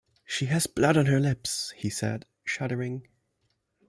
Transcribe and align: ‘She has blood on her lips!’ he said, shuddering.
‘She 0.25 0.47
has 0.47 0.65
blood 0.65 0.97
on 0.97 1.05
her 1.05 1.19
lips!’ 1.19 1.73
he 1.77 1.91
said, 1.91 2.25
shuddering. 2.43 3.03